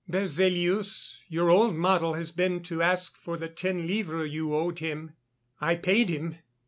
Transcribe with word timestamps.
"Berzélius, 0.09 1.19
your 1.27 1.51
old 1.51 1.75
model, 1.75 2.13
has 2.15 2.31
been 2.31 2.63
to 2.63 2.81
ask 2.81 3.19
for 3.21 3.37
the 3.37 3.47
ten 3.47 3.85
livres 3.85 4.33
you 4.33 4.55
owed 4.55 4.79
him; 4.79 5.13
I 5.59 5.75
paid 5.75 6.09
him. 6.09 6.37